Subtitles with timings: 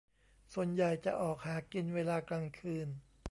[0.53, 2.87] ส่วนใหญ่จะออกหากินเวลากลางคืน